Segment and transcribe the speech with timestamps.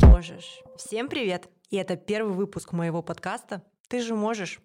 [0.02, 0.64] Можешь.
[0.78, 1.48] Всем привет!
[1.70, 4.60] И это первый выпуск моего подкаста «Ты же можешь».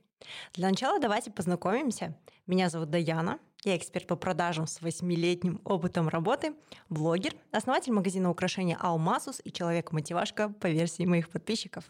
[0.55, 2.17] Для начала давайте познакомимся.
[2.47, 6.55] Меня зовут Даяна, я эксперт по продажам с восьмилетним опытом работы,
[6.89, 11.85] блогер, основатель магазина украшений Алмасус и человек-мотивашка по версии моих подписчиков.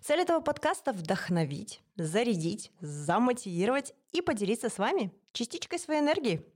[0.00, 6.46] Цель этого подкаста– вдохновить, зарядить, замотивировать и поделиться с вами частичкой своей энергии.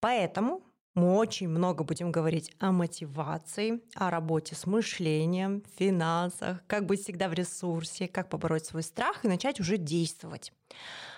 [0.00, 0.62] Поэтому
[0.96, 7.28] мы очень много будем говорить о мотивации, о работе с мышлением, финансах, как быть всегда
[7.28, 10.54] в ресурсе, как побороть свой страх и начать уже действовать.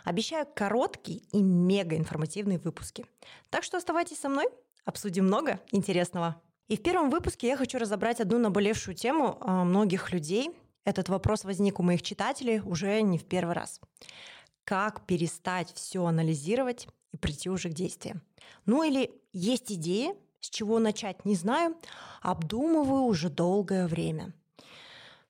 [0.04, 3.06] Обещаю короткие и мега информативные выпуски.
[3.50, 4.46] Так что оставайтесь со мной,
[4.84, 6.42] обсудим много интересного.
[6.66, 10.50] И в первом выпуске я хочу разобрать одну наболевшую тему а, многих людей.
[10.84, 13.80] Этот вопрос возник у моих читателей уже не в первый раз.
[14.68, 18.20] Как перестать все анализировать и прийти уже к действиям?
[18.66, 21.74] Ну или есть идеи, с чего начать, не знаю,
[22.20, 24.34] обдумываю уже долгое время.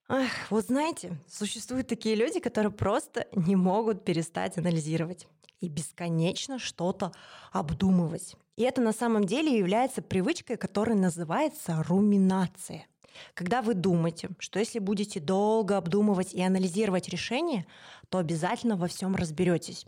[0.08, 5.28] Эх, вот знаете, существуют такие люди, которые просто не могут перестать анализировать
[5.60, 7.12] и бесконечно что-то
[7.52, 8.34] обдумывать.
[8.56, 12.88] И это на самом деле является привычкой, которая называется руминация.
[13.34, 17.66] Когда вы думаете, что если будете долго обдумывать и анализировать решение,
[18.08, 19.84] то обязательно во всем разберетесь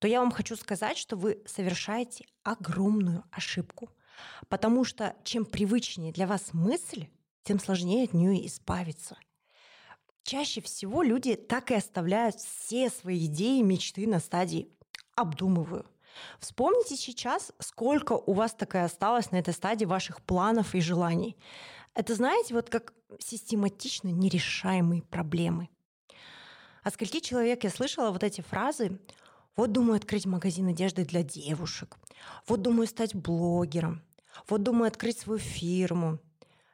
[0.00, 3.90] то я вам хочу сказать, что вы совершаете огромную ошибку.
[4.48, 7.06] Потому что чем привычнее для вас мысль,
[7.44, 9.16] тем сложнее от нее избавиться.
[10.22, 14.70] Чаще всего люди так и оставляют все свои идеи, мечты на стадии
[15.16, 15.86] «обдумываю».
[16.38, 21.36] Вспомните сейчас, сколько у вас такая осталось на этой стадии ваших планов и желаний.
[21.94, 25.68] Это, знаете, вот как систематично нерешаемые проблемы.
[26.82, 28.98] А скольки человек я слышала вот эти фразы
[29.56, 31.98] вот думаю открыть магазин одежды для девушек.
[32.46, 34.02] Вот думаю стать блогером.
[34.48, 36.18] Вот думаю открыть свою фирму.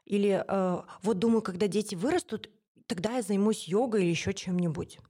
[0.05, 2.49] Или э, вот думаю, когда дети вырастут,
[2.87, 5.01] тогда я займусь йогой или еще чем-нибудь.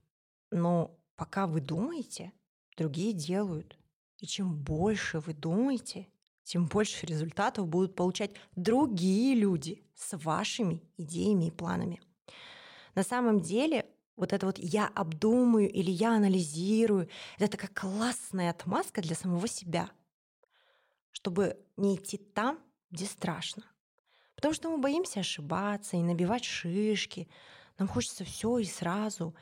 [0.49, 2.31] Но пока вы думаете,
[2.77, 3.77] другие делают.
[4.17, 6.07] И чем больше вы думаете,
[6.47, 12.01] тем больше результатов будут получать другие люди с вашими идеями и планами.
[12.95, 13.85] На самом деле
[14.15, 19.91] вот это вот я обдумаю или я анализирую, это такая классная отмазка для самого себя,
[21.11, 22.59] чтобы не идти там,
[22.91, 23.63] где страшно.
[24.35, 27.27] Потому что мы боимся ошибаться и набивать шишки.
[27.77, 29.35] Нам хочется все и сразу.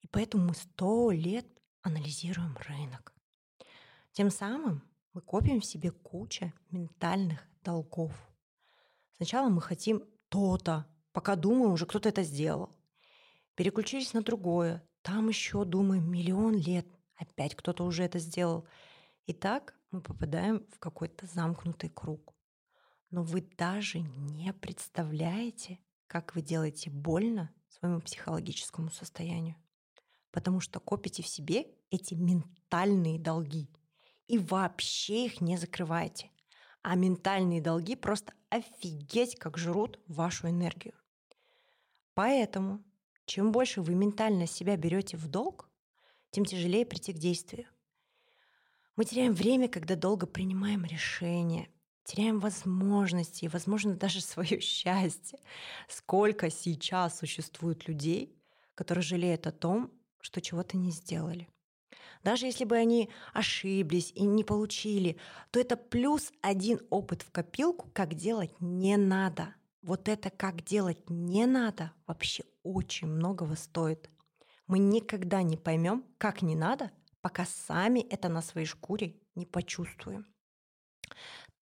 [0.00, 1.46] И поэтому мы сто лет
[1.82, 3.12] анализируем рынок.
[4.12, 8.12] Тем самым мы копим в себе куча ментальных долгов.
[9.16, 12.74] Сначала мы хотим то-то, пока думаем, уже кто-то это сделал
[13.54, 14.82] переключились на другое.
[15.02, 16.86] Там еще, думаем, миллион лет.
[17.16, 18.66] Опять кто-то уже это сделал.
[19.26, 22.34] И так мы попадаем в какой-то замкнутый круг.
[23.10, 29.56] Но вы даже не представляете, как вы делаете больно своему психологическому состоянию.
[30.30, 33.68] Потому что копите в себе эти ментальные долги
[34.28, 36.30] и вообще их не закрываете.
[36.82, 40.94] А ментальные долги просто офигеть как жрут вашу энергию.
[42.14, 42.84] Поэтому
[43.24, 45.70] чем больше вы ментально себя берете в долг,
[46.30, 47.66] тем тяжелее прийти к действию.
[48.96, 51.68] Мы теряем время, когда долго принимаем решения,
[52.04, 55.38] теряем возможности и, возможно, даже свое счастье.
[55.88, 58.36] Сколько сейчас существует людей,
[58.74, 59.90] которые жалеют о том,
[60.20, 61.48] что чего-то не сделали.
[62.22, 65.18] Даже если бы они ошиблись и не получили,
[65.50, 71.10] то это плюс один опыт в копилку, как делать не надо– вот это как делать
[71.10, 74.08] не надо, вообще очень многого стоит.
[74.68, 80.26] Мы никогда не поймем, как не надо, пока сами это на своей шкуре не почувствуем.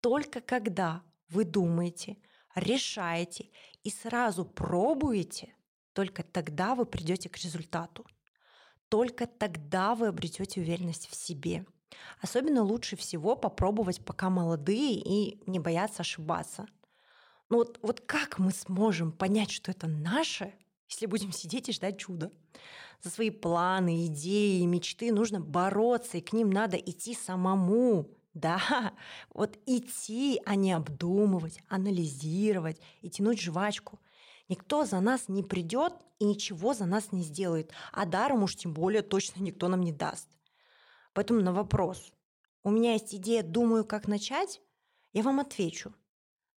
[0.01, 2.19] Только когда вы думаете,
[2.55, 3.51] решаете
[3.83, 5.55] и сразу пробуете,
[5.95, 8.07] только тогда вы придете к результату.
[8.91, 11.65] Только тогда вы обретете уверенность в себе.
[12.21, 16.67] Особенно лучше всего попробовать, пока молодые и не бояться ошибаться–
[17.51, 20.55] но ну вот, вот как мы сможем понять, что это наше,
[20.89, 22.31] если будем сидеть и ждать чуда?
[23.03, 28.09] За свои планы, идеи, мечты нужно бороться, и к ним надо идти самому.
[28.33, 28.93] Да,
[29.35, 33.99] вот идти, а не обдумывать, анализировать и тянуть жвачку.
[34.51, 38.75] Никто за нас не придет и ничего за нас не сделает, а даром уж тем
[38.75, 40.29] более точно никто нам не даст.
[41.15, 42.13] Поэтому на вопрос,
[42.65, 44.61] у меня есть идея, думаю, как начать,
[45.13, 45.95] я вам отвечу.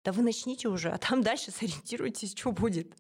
[0.05, 2.95] Да вы начните уже, а там дальше сориентируйтесь, что будет.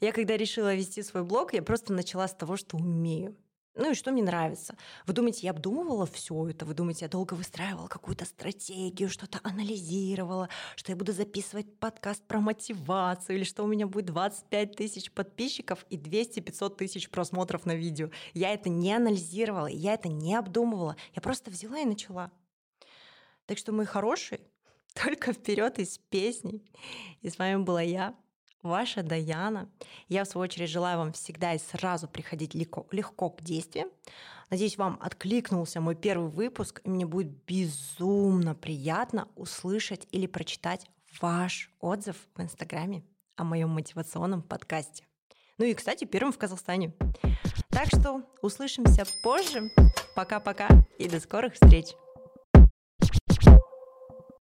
[0.00, 3.36] Я когда решила вести свой блог, я просто начала с того, что умею.
[3.76, 4.76] Ну и что мне нравится?
[5.04, 6.64] Вы думаете, я обдумывала все это?
[6.64, 12.38] Вы думаете, я долго выстраивала какую-то стратегию, что-то анализировала, что я буду записывать подкаст про
[12.38, 18.10] мотивацию, или что у меня будет 25 тысяч подписчиков и 200-500 тысяч просмотров на видео?
[18.32, 20.94] Я это не анализировала, я это не обдумывала.
[21.12, 22.30] Я просто взяла и начала.
[23.46, 24.40] Так что, мои хорошие,
[24.94, 26.62] только вперед из песней.
[27.22, 28.14] И с вами была я,
[28.64, 29.68] ваша Даяна.
[30.08, 33.88] Я, в свою очередь, желаю вам всегда и сразу приходить легко, легко к действиям.
[34.50, 40.86] Надеюсь, вам откликнулся мой первый выпуск, и мне будет безумно приятно услышать или прочитать
[41.20, 43.04] ваш отзыв в Инстаграме
[43.36, 45.04] о моем мотивационном подкасте.
[45.58, 46.92] Ну и, кстати, первым в Казахстане.
[47.70, 49.70] Так что услышимся позже.
[50.16, 50.68] Пока-пока
[50.98, 51.94] и до скорых встреч!